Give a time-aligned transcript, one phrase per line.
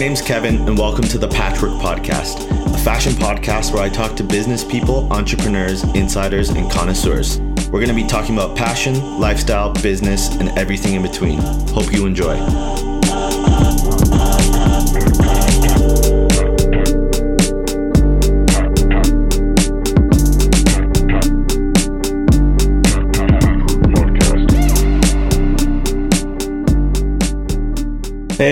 [0.00, 4.24] name's Kevin, and welcome to the Patchwork Podcast, a fashion podcast where I talk to
[4.24, 7.38] business people, entrepreneurs, insiders, and connoisseurs.
[7.68, 11.38] We're going to be talking about passion, lifestyle, business, and everything in between.
[11.68, 12.89] Hope you enjoy.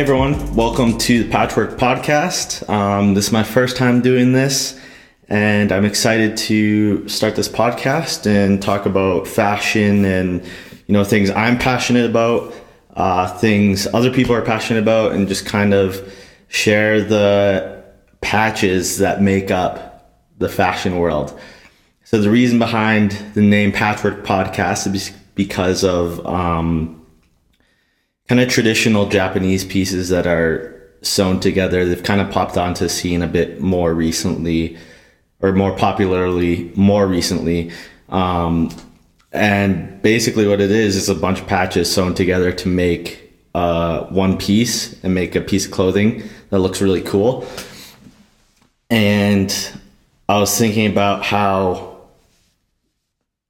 [0.08, 2.66] Everyone, welcome to the Patchwork Podcast.
[2.70, 4.80] Um, this is my first time doing this,
[5.28, 10.42] and I'm excited to start this podcast and talk about fashion and
[10.86, 12.54] you know things I'm passionate about,
[12.96, 16.10] uh, things other people are passionate about, and just kind of
[16.48, 17.84] share the
[18.22, 21.38] patches that make up the fashion world.
[22.04, 26.97] So the reason behind the name Patchwork Podcast is because of um,
[28.28, 31.84] kind of traditional Japanese pieces that are sewn together.
[31.84, 34.76] They've kind of popped onto the scene a bit more recently,
[35.40, 37.70] or more popularly, more recently.
[38.08, 38.70] Um,
[39.32, 44.04] and basically, what it is is a bunch of patches sewn together to make uh,
[44.06, 47.46] one piece and make a piece of clothing that looks really cool.
[48.90, 49.54] And
[50.28, 51.98] I was thinking about how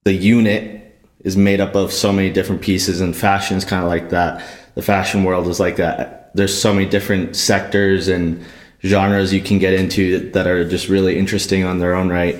[0.04, 3.88] the unit is made up of so many different pieces, and fashion is kind of
[3.88, 4.42] like that
[4.78, 6.30] the fashion world is like that.
[6.36, 8.46] There's so many different sectors and
[8.86, 12.38] genres you can get into that are just really interesting on their own right.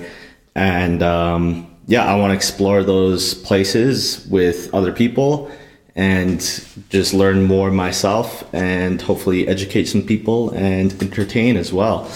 [0.55, 5.51] And um, yeah, I want to explore those places with other people
[5.97, 6.39] and
[6.87, 12.09] just learn more myself and hopefully educate some people and entertain as well.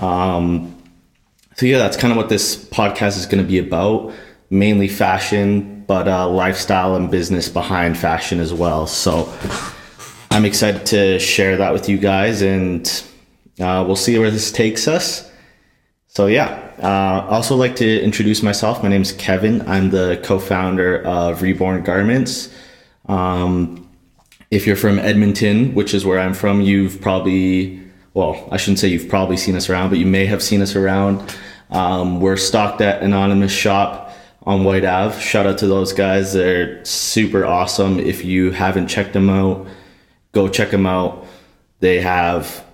[0.00, 0.76] Um,
[1.54, 4.12] so yeah, that's kind of what this podcast is going to be about.
[4.50, 8.86] Mainly fashion, but uh, lifestyle and business behind fashion as well.
[8.86, 9.32] So
[10.30, 12.86] I'm excited to share that with you guys, and
[13.58, 15.28] uh, we'll see where this takes us.
[16.06, 18.82] So yeah, uh, also like to introduce myself.
[18.82, 19.66] My name is Kevin.
[19.66, 22.54] I'm the co-founder of Reborn Garments.
[23.06, 23.88] Um,
[24.50, 28.88] if you're from Edmonton, which is where I'm from, you've probably well, I shouldn't say
[28.88, 31.34] you've probably seen us around, but you may have seen us around.
[31.70, 34.07] Um, we're stocked at Anonymous Shop
[34.42, 35.20] on Whyte Ave.
[35.20, 36.32] Shout out to those guys.
[36.32, 37.98] They're super awesome.
[37.98, 39.66] If you haven't checked them out,
[40.32, 41.26] go check them out.
[41.80, 42.64] They have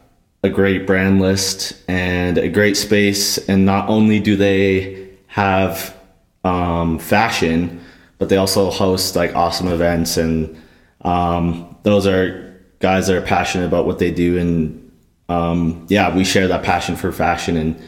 [0.43, 3.39] a great brand list and a great space.
[3.49, 5.97] And not only do they have
[6.45, 7.81] um, fashion,
[8.19, 10.17] but they also host like awesome events.
[10.17, 10.61] And
[11.01, 14.39] um, those are guys that are passionate about what they do.
[14.39, 14.93] And
[15.29, 17.57] um, yeah, we share that passion for fashion.
[17.57, 17.83] And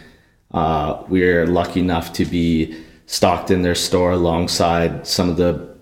[0.52, 2.74] uh, we're lucky enough to be
[3.06, 5.76] stocked in their store alongside some of the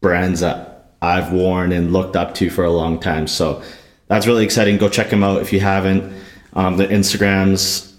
[0.00, 3.26] brands that I've worn and looked up to for a long time.
[3.26, 3.62] So
[4.08, 4.76] that's really exciting.
[4.76, 6.12] Go check them out if you haven't.
[6.52, 7.92] Um, the Instagrams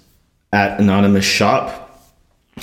[0.53, 1.83] at Anonymous Shop.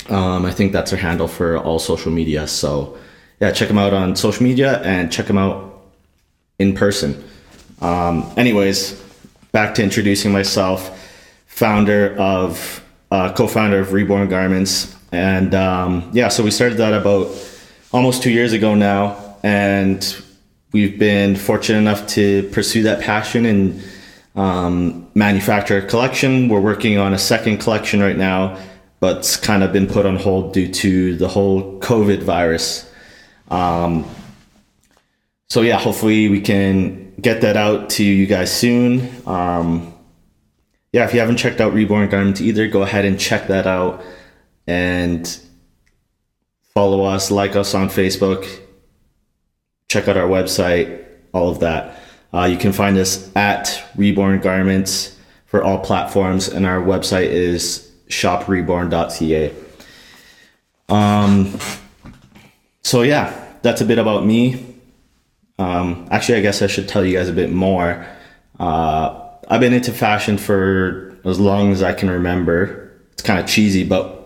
[0.09, 2.47] Um, I think that's their handle for all social media.
[2.47, 2.97] So
[3.39, 5.85] yeah, check them out on social media and check them out
[6.59, 7.23] in person.
[7.81, 9.01] Um, anyways,
[9.51, 10.91] back to introducing myself.
[11.47, 17.31] Founder of, uh, co-founder of Reborn Garments and um, yeah, so we started that about
[17.91, 20.23] almost two years ago now, and
[20.73, 23.83] we've been fortunate enough to pursue that passion and
[24.35, 26.49] um, manufacture a collection.
[26.49, 28.61] We're working on a second collection right now,
[28.99, 32.91] but it's kind of been put on hold due to the whole COVID virus.
[33.49, 34.05] Um,
[35.49, 39.09] so yeah, hopefully we can get that out to you guys soon.
[39.25, 39.93] Um,
[40.91, 44.03] yeah, if you haven't checked out Reborn Garments either, go ahead and check that out
[44.67, 45.39] and
[46.73, 48.47] follow us, like us on Facebook,
[49.87, 51.99] check out our website, all of that.
[52.33, 57.89] Uh, you can find us at Reborn Garments for all platforms, and our website is
[58.09, 59.53] shopreborn.ca.
[60.89, 61.57] Um,
[62.83, 64.75] so yeah, that's a bit about me.
[65.57, 68.05] Um, actually, I guess I should tell you guys a bit more.
[68.59, 72.91] Uh, I've been into fashion for as long as I can remember.
[73.13, 74.24] It's kind of cheesy, but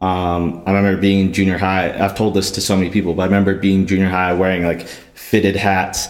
[0.00, 1.92] um, I remember being in junior high.
[1.92, 4.86] I've told this to so many people, but I remember being junior high wearing like
[4.86, 6.08] fitted hats,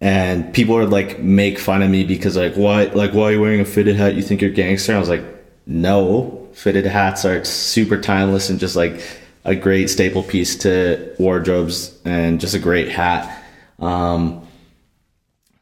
[0.00, 3.40] and people would like make fun of me because like why like why are you
[3.40, 4.14] wearing a fitted hat?
[4.14, 4.94] You think you're gangster?
[4.94, 5.24] I was like,
[5.66, 9.02] no, fitted hats are super timeless and just like
[9.44, 13.42] a great staple piece to wardrobes and just a great hat.
[13.80, 14.46] Um,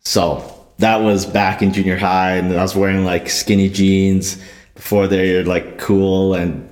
[0.01, 4.37] so that was back in junior high, and I was wearing like skinny jeans
[4.75, 6.69] before they're like cool and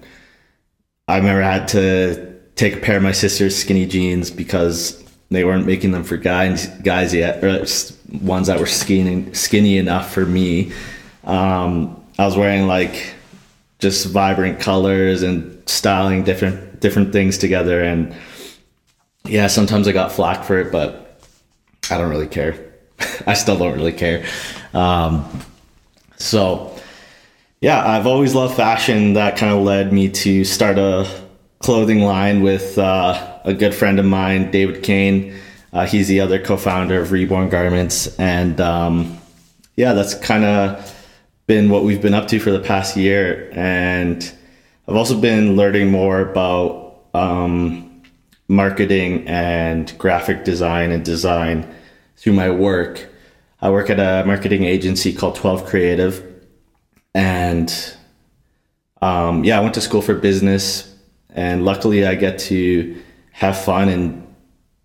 [1.10, 5.44] I remember I had to take a pair of my sister's skinny jeans because they
[5.44, 7.66] weren't making them for guys guys yet, or
[8.22, 10.72] ones that were skinny skinny enough for me.
[11.24, 13.14] Um, I was wearing like
[13.80, 18.14] just vibrant colors and styling different different things together, and
[19.24, 21.20] yeah, sometimes I got flack for it, but
[21.90, 22.72] I don't really care.
[23.26, 24.24] I still don't really care.
[24.74, 25.28] Um,
[26.18, 26.78] so
[27.60, 29.14] yeah, I've always loved fashion.
[29.14, 31.06] That kind of led me to start a
[31.58, 35.34] clothing line with uh, a good friend of mine, David Kane.
[35.72, 39.18] Uh, he's the other co-founder of Reborn Garments, and um,
[39.76, 40.96] yeah, that's kind of
[41.46, 43.50] been what we've been up to for the past year.
[43.52, 44.32] And
[44.88, 48.02] I've also been learning more about um,
[48.48, 51.72] marketing and graphic design and design
[52.16, 53.06] through my work.
[53.60, 56.29] I work at a marketing agency called Twelve Creative,
[57.14, 57.72] and
[59.02, 60.94] um, yeah, I went to school for business,
[61.30, 63.00] and luckily I get to
[63.32, 64.26] have fun and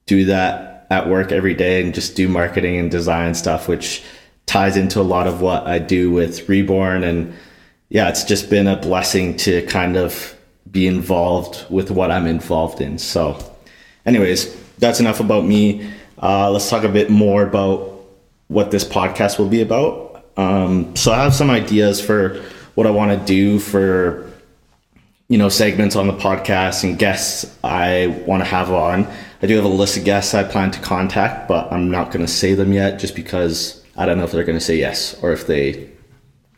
[0.06, 4.04] do that at work every day and just do marketing and design stuff, which
[4.46, 7.04] ties into a lot of what I do with Reborn.
[7.04, 7.34] And
[7.90, 10.36] yeah, it's just been a blessing to kind of
[10.70, 12.98] be involved with what I'm involved in.
[12.98, 13.38] So,
[14.06, 15.90] anyways, that's enough about me.
[16.22, 17.94] Uh, let's talk a bit more about
[18.48, 20.05] what this podcast will be about.
[20.38, 22.42] Um, so, I have some ideas for
[22.76, 24.30] what I want to do for
[25.28, 29.08] you know segments on the podcast and guests I want to have on.
[29.42, 32.26] I do have a list of guests I plan to contact, but I'm not going
[32.26, 35.22] to say them yet just because I don't know if they're going to say yes
[35.22, 35.90] or if they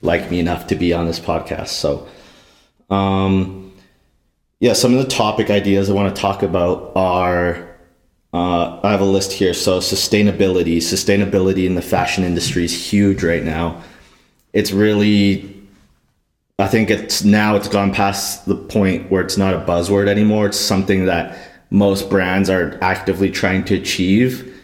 [0.01, 1.69] like me enough to be on this podcast.
[1.69, 2.07] So,
[2.89, 3.73] um,
[4.59, 7.76] yeah, some of the topic ideas I want to talk about are
[8.33, 9.53] uh, I have a list here.
[9.53, 13.81] So, sustainability, sustainability in the fashion industry is huge right now.
[14.53, 15.57] It's really
[16.59, 20.47] I think it's now it's gone past the point where it's not a buzzword anymore.
[20.47, 21.37] It's something that
[21.69, 24.55] most brands are actively trying to achieve.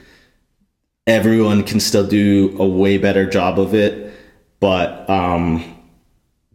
[1.05, 4.11] Everyone can still do a way better job of it,
[4.59, 5.63] but um,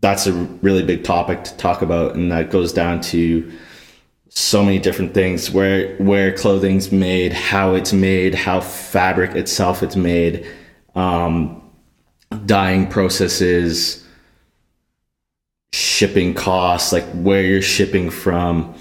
[0.00, 3.52] that's a really big topic to talk about, and that goes down to
[4.28, 9.96] so many different things where where clothing's made, how it's made, how fabric itself it's
[9.96, 10.46] made,
[10.94, 11.62] um,
[12.46, 14.04] dyeing processes
[15.72, 18.74] shipping costs, like where you're shipping from,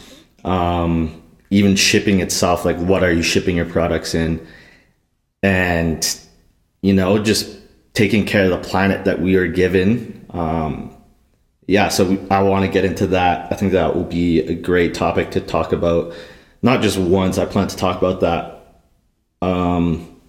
[0.45, 4.45] um, even shipping itself, like what are you shipping your products in,
[5.43, 6.19] and
[6.81, 7.57] you know, just
[7.93, 10.25] taking care of the planet that we are given.
[10.29, 10.96] Um,
[11.67, 13.51] yeah, so I want to get into that.
[13.51, 16.13] I think that will be a great topic to talk about.
[16.61, 17.37] Not just once.
[17.37, 18.81] I plan to talk about that
[19.41, 20.19] um,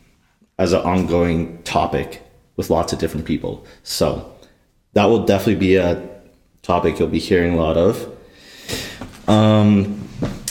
[0.58, 2.22] as an ongoing topic
[2.56, 3.64] with lots of different people.
[3.84, 4.34] So
[4.94, 6.08] that will definitely be a
[6.62, 8.16] topic you'll be hearing a lot of.
[9.28, 10.08] Um,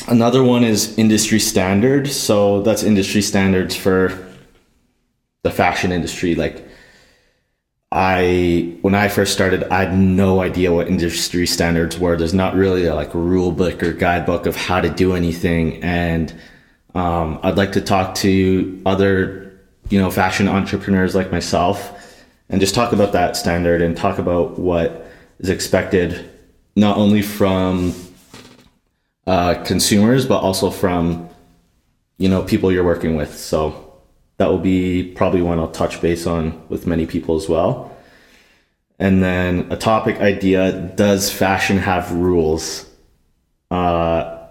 [0.07, 2.07] another one is industry standard.
[2.07, 4.25] So that's industry standards for
[5.44, 6.34] the fashion industry.
[6.34, 6.66] Like
[7.97, 12.15] I, when I first started, I had no idea what industry standards were.
[12.15, 15.81] There's not really a like rule book or guidebook of how to do anything.
[15.83, 16.31] And
[16.94, 19.59] um, I'd like to talk to other,
[19.89, 24.59] you know, fashion entrepreneurs like myself and just talk about that standard and talk about
[24.59, 25.09] what
[25.39, 26.29] is expected
[26.75, 27.95] not only from
[29.25, 31.27] uh, consumers but also from
[32.19, 33.35] you know people you're working with.
[33.35, 33.87] So
[34.38, 37.96] that will be probably one I'll touch base on with many people as well.
[39.00, 42.89] And then a topic idea: Does fashion have rules?
[43.70, 44.48] Uh,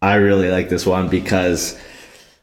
[0.00, 1.78] I really like this one because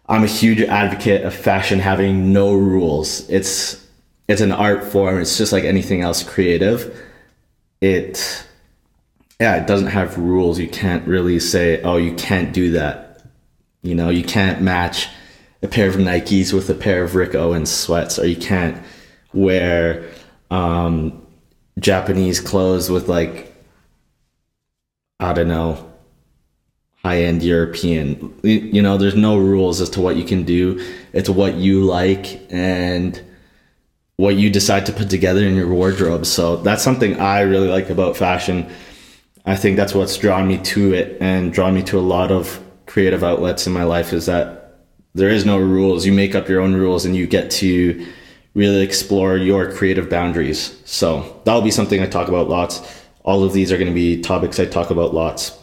[0.08, 3.29] I'm a huge advocate of fashion having no rules.
[3.29, 3.86] It's
[4.27, 5.20] it's an art form.
[5.20, 6.96] It's just like anything else creative
[7.82, 8.46] it
[9.39, 13.24] yeah it doesn't have rules you can't really say oh you can't do that
[13.82, 15.08] you know you can't match
[15.65, 18.81] a pair of nikes with a pair of rick owens sweats or you can't
[19.34, 20.10] wear
[20.51, 21.25] um,
[21.79, 23.53] japanese clothes with like
[25.19, 25.91] i don't know
[27.03, 30.79] high-end european you know there's no rules as to what you can do
[31.13, 33.22] it's what you like and
[34.17, 36.25] what you decide to put together in your wardrobe.
[36.25, 38.69] So that's something I really like about fashion.
[39.45, 42.62] I think that's what's drawn me to it and drawn me to a lot of
[42.86, 44.64] creative outlets in my life is that
[45.15, 46.05] there is no rules.
[46.05, 48.05] You make up your own rules and you get to
[48.53, 50.79] really explore your creative boundaries.
[50.86, 52.81] So that'll be something I talk about lots.
[53.24, 55.57] All of these are going to be topics I talk about lots.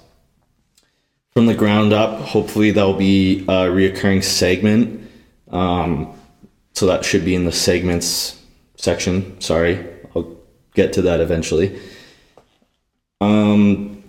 [1.33, 5.11] From the ground up, hopefully that'll be a reoccurring segment.
[5.51, 6.13] Um,
[6.73, 8.43] so that should be in the segments
[8.77, 9.39] section.
[9.41, 10.35] Sorry, I'll
[10.75, 11.79] get to that eventually.
[13.21, 14.03] Um,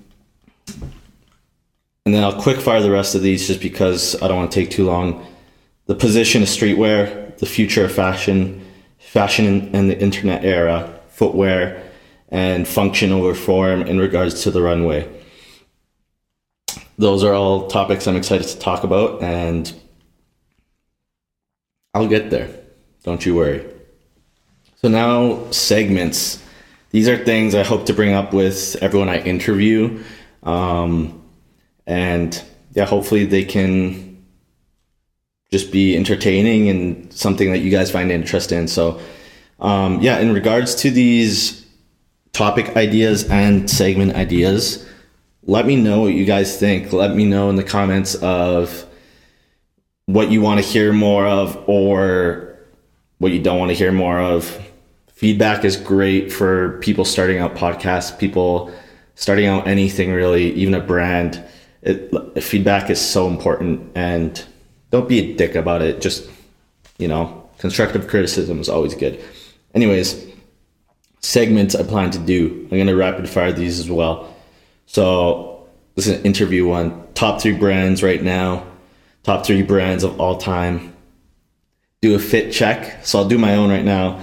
[2.05, 4.59] and then I'll quick fire the rest of these just because I don't want to
[4.59, 5.25] take too long.
[5.93, 8.65] The position of streetwear, the future of fashion,
[8.97, 11.83] fashion in, in the internet era, footwear,
[12.29, 15.07] and function over form in regards to the runway.
[16.97, 19.71] Those are all topics I'm excited to talk about, and
[21.93, 22.49] I'll get there.
[23.03, 23.63] Don't you worry.
[24.77, 26.43] So, now segments.
[26.89, 30.03] These are things I hope to bring up with everyone I interview.
[30.41, 31.21] Um,
[31.85, 34.12] and yeah, hopefully they can
[35.53, 38.67] just be entertaining and something that you guys find interest in.
[38.67, 38.99] So,
[39.59, 41.63] um, yeah, in regards to these
[42.31, 44.83] topic ideas and segment ideas,
[45.43, 46.91] let me know what you guys think.
[46.91, 48.83] Let me know in the comments of
[50.07, 52.57] what you want to hear more of or
[53.19, 54.59] what you don't want to hear more of.
[55.13, 58.73] Feedback is great for people starting out podcasts, people
[59.13, 61.43] starting out anything really, even a brand.
[61.83, 64.43] It, feedback is so important and
[64.93, 65.99] don't be a dick about it.
[65.99, 66.29] Just,
[66.97, 69.21] you know, constructive criticism is always good.
[69.73, 70.25] Anyways,
[71.19, 72.69] segments I plan to do.
[72.71, 74.33] I'm to rapid fire these as well.
[74.85, 77.03] So, this is an interview one.
[77.13, 78.65] Top three brands right now
[79.23, 80.93] top three brands of all time.
[82.01, 83.05] Do a fit check.
[83.05, 84.21] So I'll do my own right now.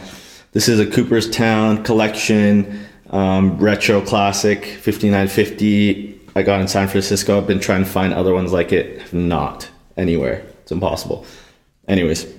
[0.53, 6.21] This is a Cooperstown collection, um, retro classic 5950.
[6.37, 7.39] I got in San Francisco.
[7.39, 9.12] I've been trying to find other ones like it.
[9.12, 10.45] Not anywhere.
[10.71, 11.27] It's impossible.
[11.89, 12.33] Anyways,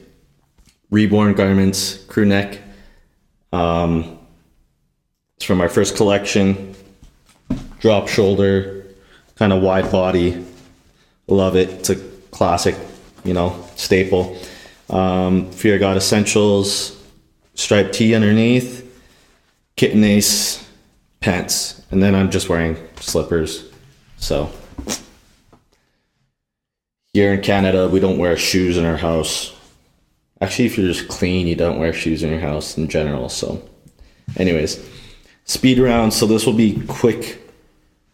[0.90, 2.62] reborn garments, crew neck.
[3.52, 4.20] Um,
[5.36, 6.74] it's from our first collection.
[7.82, 8.86] Drop shoulder,
[9.36, 10.46] kind of wide body.
[11.28, 11.72] Love it.
[11.72, 11.98] It's a
[12.32, 12.78] classic,
[13.26, 14.38] you know, staple.
[14.90, 16.98] Um, Fear God Essentials,
[17.56, 18.90] striped tee underneath,
[19.76, 20.66] kitten ace
[21.20, 23.70] pants, and then I'm just wearing slippers.
[24.16, 24.50] So
[27.14, 29.56] here in Canada, we don't wear shoes in our house.
[30.40, 33.30] Actually, if you're just clean, you don't wear shoes in your house in general.
[33.30, 33.62] So,
[34.38, 34.84] anyways,
[35.46, 36.14] speed round.
[36.14, 37.42] So this will be quick,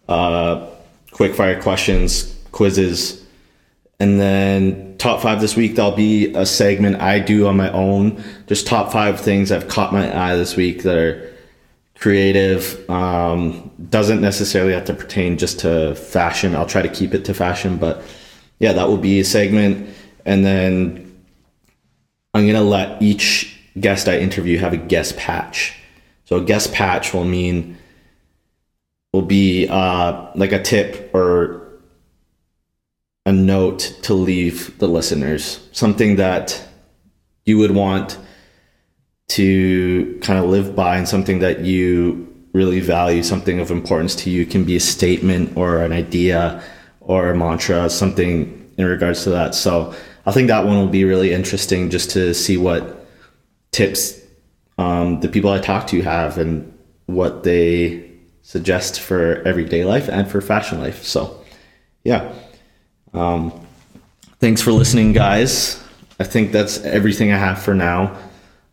[0.10, 0.68] uh,
[1.12, 3.28] quick fire questions, quizzes
[4.00, 8.24] and then top five this week, there'll be a segment I do on my own.
[8.46, 11.34] Just top five things have caught my eye this week that are
[11.98, 12.88] creative.
[12.90, 16.56] Um, doesn't necessarily have to pertain just to fashion.
[16.56, 18.04] I'll try to keep it to fashion, but
[18.60, 19.90] yeah, that will be a segment.
[20.26, 21.24] And then
[22.34, 25.78] I'm going to let each guest I interview have a guest patch.
[26.26, 27.78] So a guest patch will mean,
[29.14, 31.68] will be uh, like a tip or
[33.26, 36.64] a note to leave the listeners, something that
[37.46, 38.18] you would want
[39.30, 44.30] to kind of live by and something that you really value, something of importance to
[44.30, 46.64] you can be a statement or an idea
[47.08, 49.56] or mantra, something in regards to that.
[49.56, 49.96] So
[50.26, 53.08] I think that one will be really interesting just to see what
[53.72, 54.22] tips
[54.78, 56.72] um, the people I talk to have and
[57.06, 58.12] what they
[58.42, 61.04] suggest for everyday life and for fashion life.
[61.04, 61.44] So,
[62.04, 62.34] yeah.
[63.14, 63.54] Um,
[64.40, 65.82] thanks for listening, guys.
[66.20, 68.18] I think that's everything I have for now.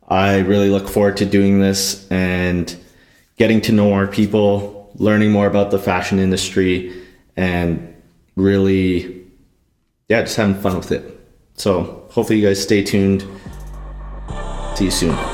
[0.09, 2.75] I really look forward to doing this and
[3.37, 6.93] getting to know more people, learning more about the fashion industry,
[7.37, 7.94] and
[8.37, 9.27] really,
[10.09, 11.21] yeah, just having fun with it.
[11.55, 13.25] So, hopefully, you guys stay tuned.
[14.77, 15.34] See you soon.